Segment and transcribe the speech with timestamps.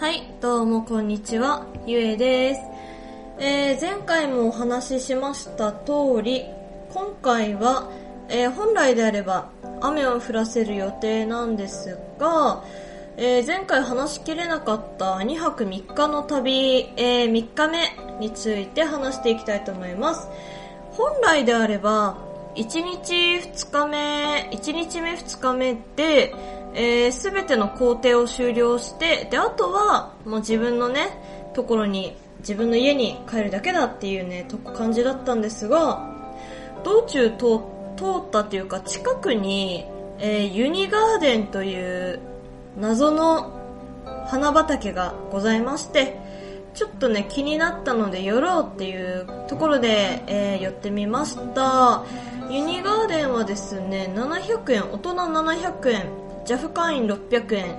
[0.00, 2.60] はい、どうもこんにちは、ゆえです。
[3.38, 6.46] えー、前回もお話ししました通り、
[6.94, 7.90] 今回は、
[8.30, 9.50] えー本来であれば
[9.82, 12.64] 雨を降らせる予定なんですが、
[13.18, 20.30] えー前回話しきれなかった2泊3日の旅、えー3日目について話していきたいと思います。
[20.92, 22.16] 本来であれば、
[22.54, 36.08] 1日2日目、1日目2日目で、えすべての工程を終了して、で、あとは、もう自分のね、ところに、自分の家に帰るだけだっていうね、とこ感じだったんですが、
[36.84, 39.84] 道中通ったっていうか、近くに、
[40.18, 42.20] えーユニガーデンという
[42.78, 43.52] 謎の
[44.28, 46.18] 花畑がございまして、
[46.74, 52.04] ちょっとね、気になったので寄ろうっていうところで、えー寄ってみました。
[52.48, 57.74] ユニガーデンはですね、700円、大人700円、ジャフ会員600円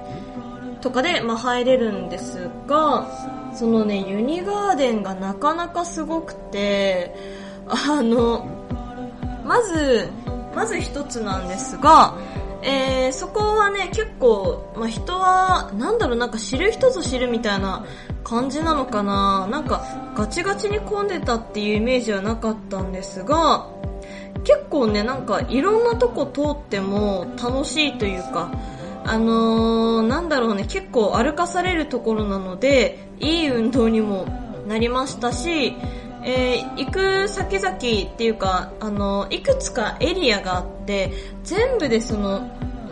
[0.82, 3.08] とかで、まあ、入れるんですが、
[3.54, 7.16] そのね、ユニガーデンがなかなかすごくて、
[7.68, 8.48] あの、
[9.46, 10.10] まず、
[10.56, 12.18] まず一つなんですが、
[12.64, 17.86] えー、そこはね、結構、まあ、人は、なんだろう、なんか知る人ぞ知るみたいな
[18.24, 19.48] 感じなのかな。
[19.48, 19.84] なんか、
[20.16, 23.68] ガチガチに混んでたっていうイメージはなかったんですが、
[24.44, 28.52] 結構ね、なんか、いろんなとこ通っても楽しいというか、
[29.04, 34.26] あのー、なんだろうね、結構歩かされるところなので、いい運動にも
[34.68, 35.76] なりましたし、
[36.24, 41.12] えー行く先々っていうか、あのいくつかエリアがあって、
[41.44, 42.48] 全部でその、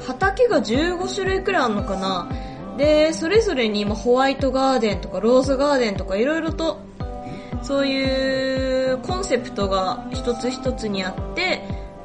[0.06, 2.30] 畑が15種類くらいあるのかな。
[2.78, 6.80] で、それぞれに、まあ、ホワイトガーデンとかローズガーデンとかいろいろと、
[7.62, 11.62] そういうコンセプトが一つ一つにあって、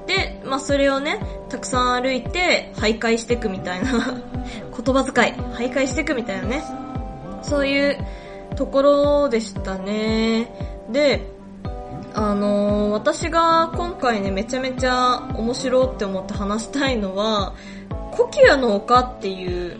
[0.06, 3.90] で、まあ、それをね、たくさん歩いて、徘徊していくみたいな、
[4.76, 6.64] 言葉遣い、徘徊していくみたいなね、
[7.42, 7.98] そういう
[8.56, 10.52] ところでしたね。
[10.90, 11.34] で、
[12.14, 17.54] あのー私が今回ね、めちゃめちゃ面白って思って話したいのは、
[18.12, 19.76] コキアの丘っていう、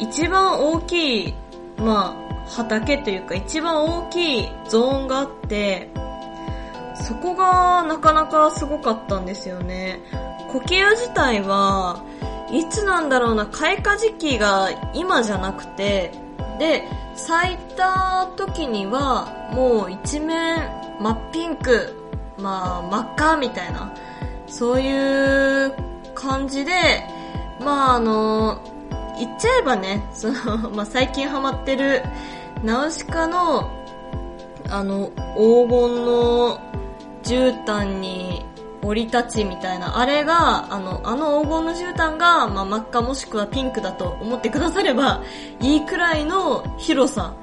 [0.00, 1.34] 一番大きい、
[1.76, 5.90] まあ、畑というか一番大きいゾーンがあって、
[7.06, 10.00] そこがなかなかすごかったんですよね。
[10.50, 12.02] コキア自体は、
[12.52, 16.12] いつなんだろうな、開花時期が今じゃなくて、
[16.58, 16.84] で、
[17.16, 21.94] 咲いた時には、もう一面真っピンク、
[22.38, 23.92] まあ真っ赤みたいな、
[24.46, 25.74] そういう
[26.14, 26.72] 感じで、
[27.60, 28.60] まああの、
[29.18, 32.02] 言っちゃえばね、その、 まあ最近ハマってる、
[32.62, 33.70] ナウシカの、
[34.70, 36.60] あの、黄金の
[37.22, 38.44] 絨毯に
[38.82, 45.22] 降り立ちみたいな、あれが、あの、あの黄金の絨毯が、まあ、真っ赤もしくはピンクだと思ってくだされば
[45.60, 47.34] いいくらいの広さ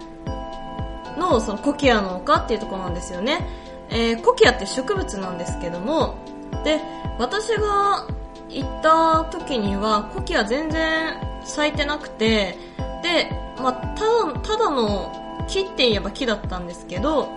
[1.18, 3.48] の、そのコキアの丘っていうところなんですよね。
[3.90, 6.16] えーコキアって植物なんですけども、
[6.64, 6.80] で、
[7.20, 8.06] 私が
[8.50, 12.57] 行った時には、コキア全然咲いてなくて、
[13.03, 13.29] で、
[13.62, 17.29] まあ、ただ、ただの木って言えば木だったんですけど、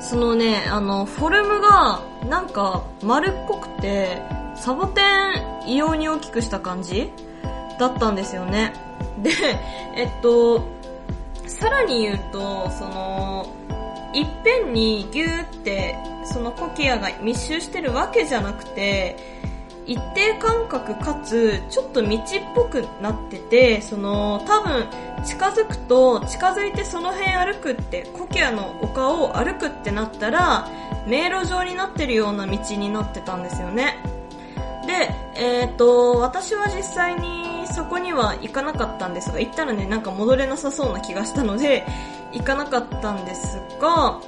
[0.00, 4.22] そのね、あの、フォルムが、なんか、丸っこくて、
[4.54, 7.10] サボテン異様に大きくした感じ
[7.78, 8.74] だったんですよね。
[9.22, 9.30] で、
[9.96, 10.62] えっと、
[11.46, 13.46] さらに言うと、その、
[14.12, 19.16] いっぺんにギューって、そのコキアが密集してるわけじゃなくて、
[19.86, 22.20] 一定間隔かつ、ちょっと道っ
[22.54, 24.86] ぽくなってて、その、多分、
[25.24, 30.68] 近づくと、近づいてその辺歩くって、コキアの丘を歩くってなったら、
[31.06, 34.02] 迷路状になってるような道になってたんですよね。
[34.86, 41.86] で、えっ、と、私は実際にそこには行かなかったんですが、行ったらね、なんか戻れなさそうな気がしたので、
[42.32, 44.20] 行かなかったんですが、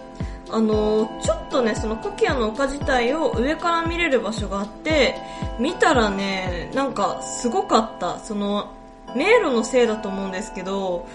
[0.48, 5.16] あのちょっとね、そのコキアの丘自体を上から見れる場所があって、
[5.58, 8.18] 見たらね、なんかすごかった。
[8.20, 8.72] その、
[9.14, 11.06] 迷路のせいだと思うんですけど、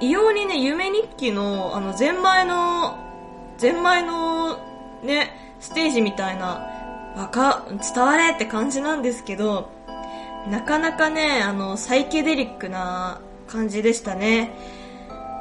[0.00, 2.98] 異様にね、夢日記の、あの、ゼンマイの、
[3.58, 4.58] ゼンマイの、
[5.02, 6.66] ね、ステージみたいな、
[7.16, 9.70] わか、伝われって感じなんですけど、
[10.50, 14.50] なかなかね、あの、サイケデリックな感じでしたね。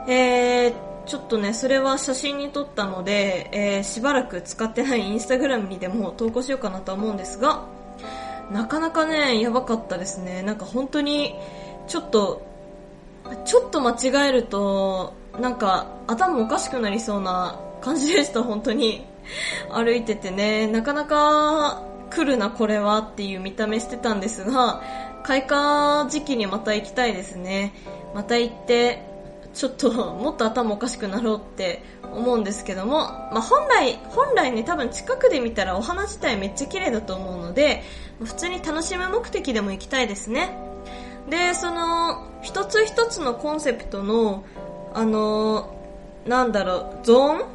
[0.08, 0.74] えー、
[1.06, 7.66] ちょっとね、それは写真に撮ったので、えー、しばらく使ってないインスタグラムにでも投稿しようかなとは思うんですが、
[8.52, 10.42] なかなかね、やばかったですね。
[10.42, 11.36] なんか本当に、
[11.88, 12.46] ちょっと、
[13.46, 19.06] ちょっと間違えると、なんか頭おかしくなりそうな感じでした、本当に。
[19.70, 24.82] 歩いててね、なかなか来るな、これはっていう見た目してたんですが、
[25.24, 27.74] 開花時期にまた行きたいですね。
[28.14, 29.13] また行って、
[29.54, 37.84] ちょっともっと頭おかしくなろうって思うんですけども、まあ、本来、本来ね、多分近くで見たらお花自体めっちゃ綺麗だと思うので、
[38.24, 40.58] 普通に楽しむ目的でも行きたいですね。
[41.30, 44.44] で、その、一つ一つのコンセプトの、
[44.94, 45.76] あの、
[46.26, 47.46] なんだろう、ゾー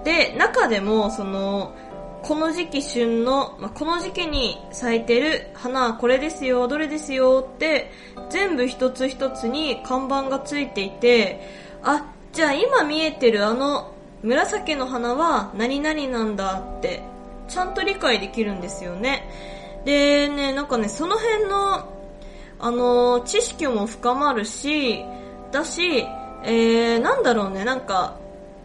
[0.00, 0.04] ン？
[0.04, 1.74] で、中でも、その、
[2.22, 7.90] この時期旬の、まあ、この時期に咲いてる花はこれですよ、どれですよって、
[8.30, 11.40] 全部一つ一つに看板がついていて、
[11.82, 13.92] あ、じゃあ今見えてるあの
[14.22, 17.02] 紫の花は何々なんだって、
[17.48, 19.28] ちゃんと理解できるんですよね。
[19.84, 21.88] でね、なんかね、その辺の、
[22.60, 25.04] あの、知識も深まるし、
[25.50, 26.06] だし、
[26.44, 28.16] えー、なんだろうね、なんか、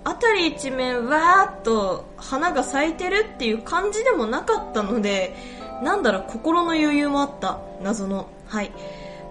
[0.07, 5.35] 辺り一面わーっと花が咲いてるっていう感じでもなかったので、
[5.83, 7.59] なんだろう、心の余裕もあった。
[7.81, 8.27] 謎の。
[8.47, 8.71] はい。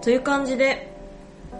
[0.01, 0.93] という感じで、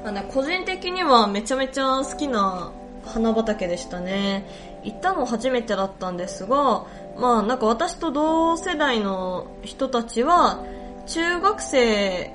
[0.06, 2.72] あね、個人的にはめちゃめちゃ好きな
[3.06, 4.46] 花畑でしたね。
[4.84, 6.86] 行ったの初めてだったんですが、
[7.18, 10.64] まあなんか私と同世代の人たちは、
[11.08, 12.32] 中学生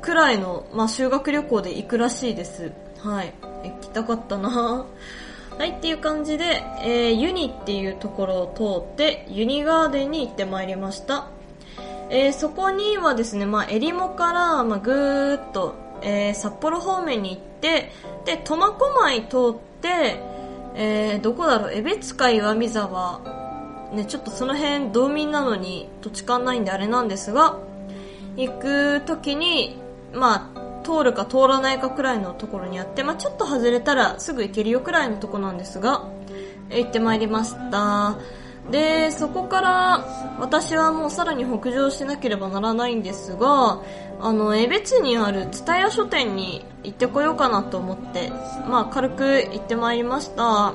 [0.00, 2.72] くらいの、まあ修学旅行で行くらしいです。
[3.00, 3.34] はい。
[3.64, 4.86] 行きたかったな
[5.58, 11.26] はいっていう感じで、えー、ユニっていうところを通ってユニガーデンに行ってまいりました。
[12.10, 17.90] えー、そこにはですね、まあ、襟裳から、まあ、ぐーっと、えー、札幌方面に行って、
[18.24, 20.22] で、苫小牧通って、
[20.76, 23.20] えー、どこだろう、江別海岩見沢、
[23.92, 27.58] ね、ちょっとその辺道民なのに土地勘ないんであれなんですが、
[28.36, 29.76] 行く時に、
[30.12, 36.08] まあ、通るか通らないかくらいのところにあって、まあ、ちょっと外れたらすぐ行けるよくらいのとこなんですが、
[36.70, 38.18] 行ってまいりました。
[38.70, 43.82] で、そこから私はもうさらに北上しなければならないんですが、
[44.20, 48.30] あの、江別にある蔦屋書店に行ってこようかなと思って、
[48.68, 50.74] まあ軽く行ってまいりました。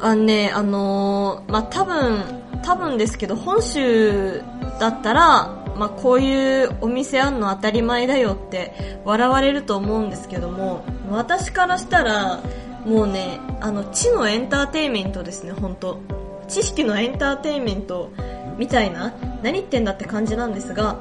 [0.00, 2.24] あのね、あのー、まあ多分、
[2.62, 4.42] 多分ですけど、本州
[4.80, 12.40] だったら、まあ、こういうお店あんの当たり前だよって笑われると思うんですけども、私からしたら、
[12.84, 16.00] もうね、あの、知のエンターテインメントですね、本当。
[16.48, 18.10] 知識のエンターテインメント
[18.56, 19.12] みたいな、
[19.42, 20.96] 何言ってんだって感じなんですが、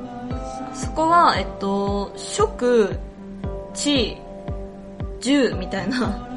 [0.74, 2.98] そこは、えっと、食、
[3.74, 4.18] 知、
[5.22, 6.28] 住みたいな、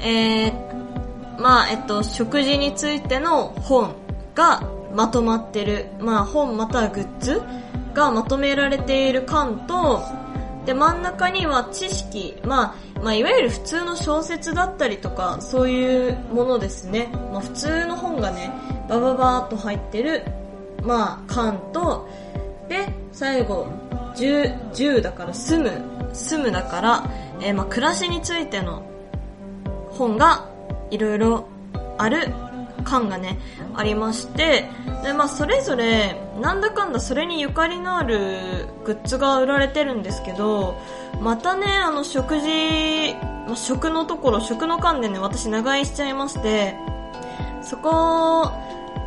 [0.00, 3.94] えー、まあ、えっと、食事についての本
[4.34, 4.62] が
[4.94, 7.42] まとまってる、まあ本またはグッズ
[7.94, 10.02] がまとめられている巻と、
[10.68, 17.08] で、真ん中には知識、まあ、まあ、いわゆる普通の小説だったりとか、そういうものですね。
[17.32, 18.50] まあ、普通の本がね、
[18.86, 20.24] バババーっと入ってる、
[20.82, 22.06] まあ、巻と、
[22.68, 23.66] で、最後、
[24.14, 27.10] 住、住だから住む、住むだから、
[27.40, 28.82] えー、まあ、暮らしについての
[29.90, 30.50] 本が
[30.90, 31.46] いろいろ
[31.96, 32.32] ある
[32.84, 33.38] 感がね、
[33.74, 34.68] ありまして、
[35.02, 40.76] で、まあ、それぞれ、なんだかんだそれにゆかりのあるグッズが売られてるんですけど、
[41.20, 43.14] またね、あの、食事、
[43.46, 46.76] まあ、食のところ、食の間でね、私長居しちゃいまして、
[47.62, 48.50] そこ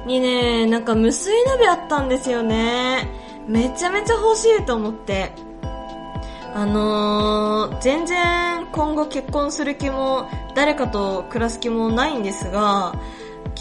[0.05, 3.07] にね、なんか無水鍋あったんですよね。
[3.47, 5.31] めちゃめちゃ欲しいと思って。
[6.53, 12.93] あのー、全然今後結婚する気も、誰かと暮らす気もないんですが、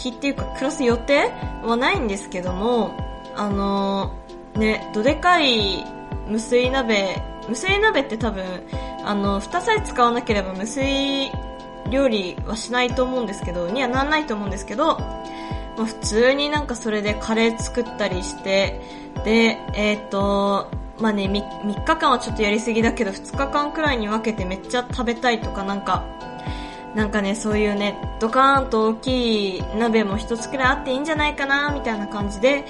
[0.01, 1.31] 気っていうか暮らす予定
[1.63, 2.91] はないんですけども、
[3.35, 5.85] あのー、ね、どでかい
[6.27, 8.43] 無水鍋、無水鍋って多分、
[9.05, 11.31] あの、蓋さえ使わなければ無水
[11.91, 14.97] 料理はしないと思うんですけど、にはなんないと思うんですけど、
[15.77, 18.81] まあ、普通になんかそれでカレー作ったりして、
[19.23, 26.05] で、えっ、ー、と、まあね3、3日間はちょっとやりすぎだけど、2日間くらいに分けてめっちゃ食べたいとかなんか、
[26.95, 32.65] なんかね、そういうね、ドカーンと大きい鍋も一つくらいあっていいんじゃないかな、みたいな感じで、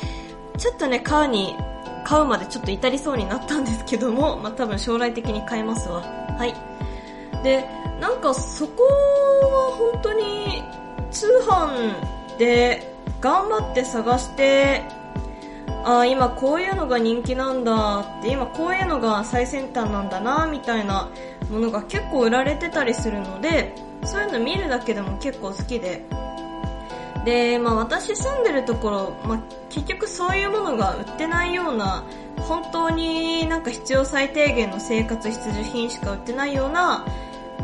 [0.58, 1.56] ちょっとね、買うに、
[2.04, 6.04] 買うまでちょっと至りそうになったんですけども、 まあ、多分将来的に買えますわ。
[6.38, 6.54] はい。
[7.44, 7.68] で、
[8.00, 10.64] なんかそこは本当に
[11.10, 14.84] 通販で頑張って探して、
[15.84, 21.10] あ今こういうのが人気なんだって、今こういうのが最先端なんだな、みたいな
[21.50, 23.74] ものが結構売られてたりするので、
[24.04, 26.06] そういうの見るだけでも結構好きで。
[27.26, 32.04] で、まあ私住んでるところ、まあ結局そういうものが売ってないような、
[32.38, 37.06] 本当になんか必要最低限の生活必需品しか売ってないような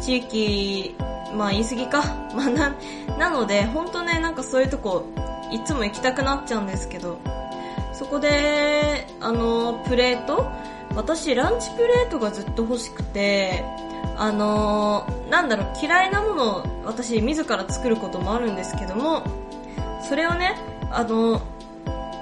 [0.01, 0.95] 地域、
[1.35, 2.03] まあ言い過ぎか。
[2.35, 2.75] まあな、
[3.17, 5.05] なので、本当ね、なんかそういうとこ、
[5.51, 7.19] いつも行きたくなっちゃうんですけど、
[7.97, 10.51] そこで、あの、プレート？
[10.95, 13.63] 私ランチプレートがずっと欲しくて、
[14.15, 19.23] あの、なんだろう、嫌いなものを私自ら作ることもあるんですけども、
[20.07, 20.55] それをね、
[20.91, 21.41] あの、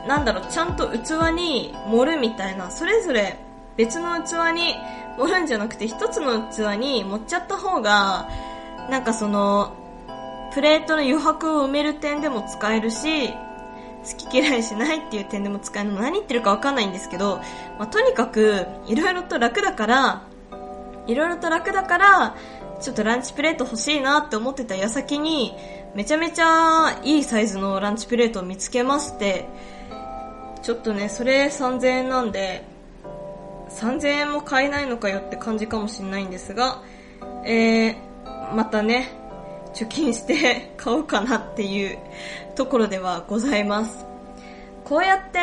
[0.07, 3.37] なんだろう、ちゃんと器に盛るみたいな、それぞれ
[3.75, 4.75] 別の器に
[5.17, 8.29] 盛るんじゃなくて一つの器に盛っちゃった方が、
[8.89, 9.73] なんかその、
[10.53, 13.33] プレートの余白を埋める点でも使えるし、
[14.05, 17.37] 好き嫌いしないっていう点でも使えるの何言ってるかわかんないんですけど、
[17.79, 20.27] まあ、とにかく、いろいろと楽だから、
[21.07, 22.35] いろいろと楽だから、
[22.81, 25.53] ちょっとランチプレート欲しいなって思ってた矢先に、
[25.95, 29.47] めちゃめちゃいいサイズのランチプレートを見つけまして、
[30.61, 32.65] ちょっとね、それ3000円なんで、
[33.69, 36.81] 3000円も買えないのかよって感じかもしれないんですが、
[37.45, 39.09] えー、またね、
[39.75, 41.97] 貯金して買おうかなっていう
[42.55, 44.05] ところではございます。
[44.85, 45.39] こうやって、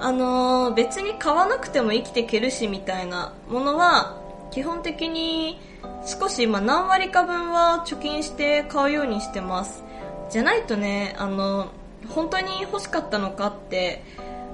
[0.00, 4.16] あのー、別に買わなくても生きていけるしみたいなものは、
[4.50, 5.60] 基本的に
[6.06, 9.84] 少し、まあ、何割か分は貯金して買うようにしてます。
[10.30, 11.68] じゃないとね、あの、
[12.08, 14.02] 本当に欲しかったのかって、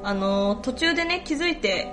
[0.02, 1.93] あの、途中でね、気づいて、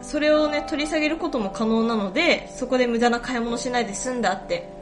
[0.00, 4.79] それをね、取り下げることも可能なので、そこで無駄な買い物しないで済んだって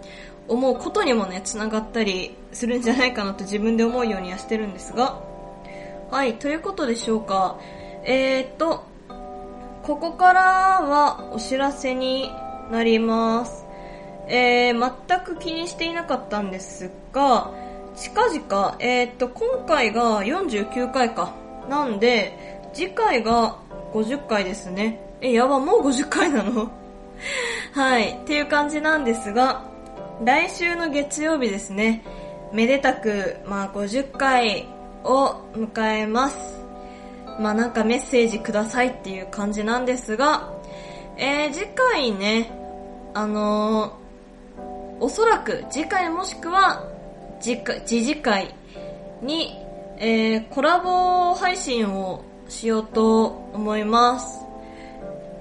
[0.48, 5.20] 思うことにもね、繋がったりするんじゃないかなと自分で思うようにはしてるんですが。
[6.10, 7.58] はい、ということでしょうか。
[8.04, 8.84] えー、っと、
[9.82, 10.40] ここから
[10.82, 12.30] はお知らせに
[12.70, 13.66] なります。
[14.26, 17.50] えー、全く気にしていなかったんですが、
[17.96, 21.34] 近々、えー、っと、今回が49回か。
[21.68, 23.58] なんで、次回が
[23.92, 25.00] 50回ですね。
[25.20, 26.70] え、やば、もう50回なの？
[27.74, 29.67] はい、っていう感じなんですが、
[30.24, 32.02] 来週の月曜日ですね、
[32.52, 34.66] めでたく、まあ50回
[35.04, 36.36] を迎えます。
[37.38, 40.52] まあなんかメッセージくださいっていう感じなんですが、
[41.16, 42.50] えー、次回ね、
[43.14, 46.84] あのー、おそらく次回もしくは
[47.40, 48.52] 次回、次次回
[49.22, 49.56] に、
[49.98, 54.47] えー、コラボ配信をしようと思います。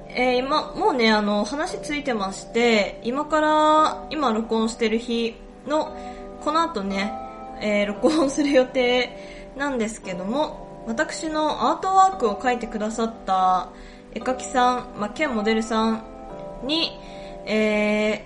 [0.09, 5.35] えー、今、もうね、あの、話ついてまして、今から、今録音してる日
[5.67, 5.95] の、
[6.43, 7.13] この後ね、
[7.61, 13.69] えー、録音する予定なんですけども、私のアートワークを描いてくださった
[14.13, 16.03] 絵描きさん、まあ、兼モデルさん
[16.63, 16.97] に、
[17.45, 18.25] え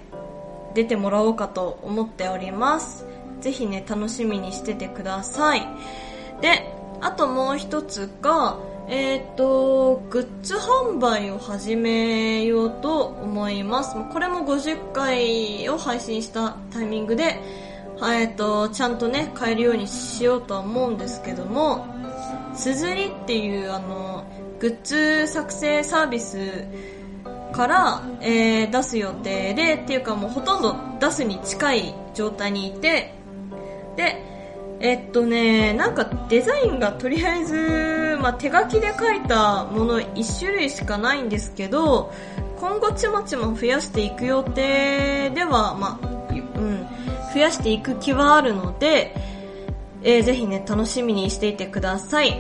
[0.71, 3.05] ー、出てもらおうかと思っております。
[3.41, 5.67] ぜひね、楽しみにしててください。
[6.41, 6.71] で、
[7.01, 8.57] あともう一つが、
[8.91, 13.95] えっ、ー、と、グッズ販売を始めようと思います。
[14.11, 17.39] これも50回を配信したタイミングで、
[18.03, 21.85] えっ、ー、と、ちゃんとね、買えるようにしようとは思うんですけども、
[22.53, 24.25] すずりっていうあの、
[24.59, 26.65] グッズ作成サービス
[27.53, 33.13] から、えー、出す予定で、っていうかもうほとんど出すに近い状態にいて、
[33.95, 34.30] で、
[34.83, 42.11] えっとね、なんかデザインがとりあえず、まあ、手書きで書いたもの1種類しかないんですけど、
[42.59, 46.87] 今後ちまちま増やしていく予定では、まあ、うん、
[47.31, 49.15] 増やしていく気はあるので、
[50.01, 52.31] えー、ぜひね、楽しみにしていてください。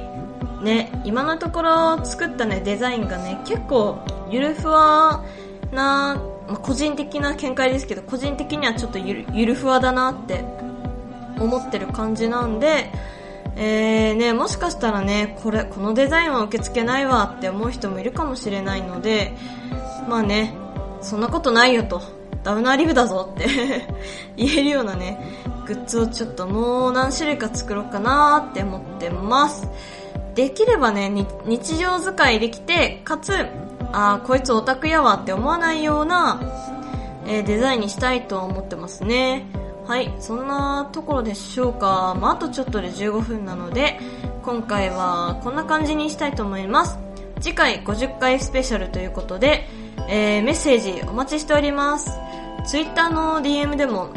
[0.63, 3.99] ね、今のところ作ったね、デザインがね、結構
[4.31, 5.23] ゆるふわ
[5.71, 10.43] な、まあ、個人的な見解ですけど、個人的にはちょっとゆるゆるふわだなって
[11.41, 12.91] 思ってる感じなんで、
[13.55, 19.33] えー、ね、もしかしたらね、これ、このデザインは受け付けないわって思う人もいるかもしれないので、
[20.07, 20.55] まあね、
[21.01, 22.01] そんなことないよと、
[22.43, 23.47] ダウナーリブだぞって
[24.35, 25.19] 言えるようなね、
[25.67, 29.67] グッズをちょっともう何種類か作ろうかなって思ってます。
[30.33, 31.09] できればね、
[31.45, 33.33] 日常使いできて、かつ、
[33.91, 36.41] あこいつオタクやわって思わないような、
[37.27, 39.45] えー、デザインにしたいと思ってますね。
[39.85, 42.15] はい、そんなところでしょうか。
[42.19, 43.99] まあ、あとちょっとで15分なので、
[44.43, 46.97] 今回はこんな感じにしたいと思います。
[47.41, 49.67] 次回50回スペシャルということで、
[50.07, 52.11] えー、メッセージお待ちしております。
[52.65, 54.13] Twitter の DM でも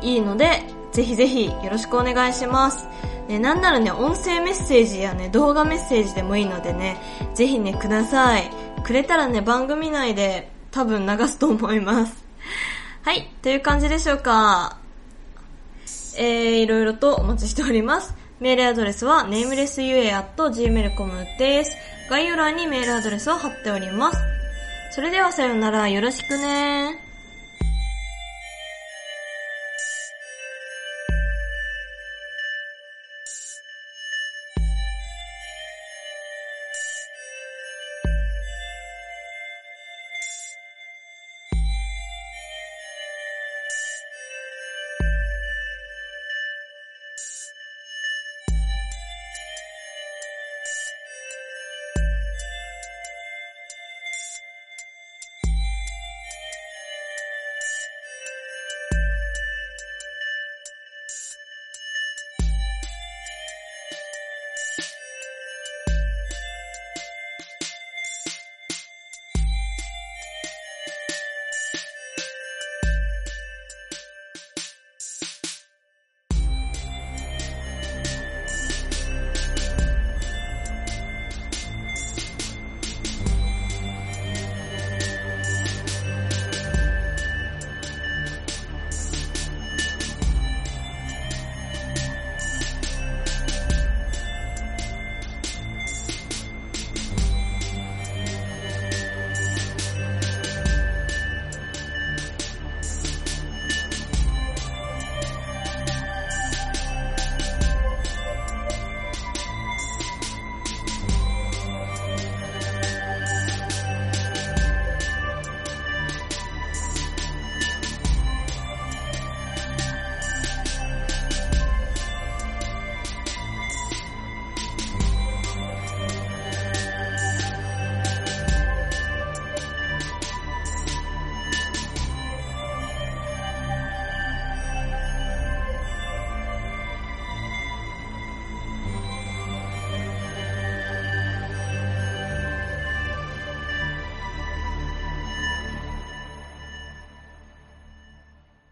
[0.00, 2.86] いいので、ぜひぜひよろしくお願いします。
[3.28, 6.98] ね、なんならね、音声メッセージやね、動画メッセージでもいいのでね、
[7.34, 8.50] ぜひね、ください。
[8.84, 12.24] くれたらね、番組内で多分流すと思います。
[13.02, 14.83] はい、という感じでしょうか。
[16.18, 18.14] えー、いろいろとお待ちしております。
[18.40, 21.76] メールアドレスは namelessua.gmail.com です。
[22.10, 24.18] 概要欄にメールアドレスを貼っております。
[24.92, 27.03] それではさようなら、よろしくね